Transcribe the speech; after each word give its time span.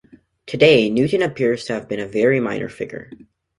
Today 0.47 0.89
Newton 0.89 1.21
appears 1.21 1.65
to 1.65 1.73
have 1.73 1.87
been 1.87 1.99
a 1.99 2.07
very 2.07 2.39
minor 2.39 2.69
figure. 2.69 3.11